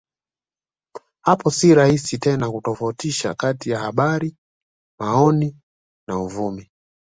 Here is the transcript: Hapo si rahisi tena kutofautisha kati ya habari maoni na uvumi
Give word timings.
Hapo 1.25 1.51
si 1.57 1.75
rahisi 1.75 2.17
tena 2.17 2.51
kutofautisha 2.51 3.33
kati 3.33 3.69
ya 3.69 3.79
habari 3.79 4.35
maoni 4.99 5.55
na 6.07 6.17
uvumi 6.19 6.69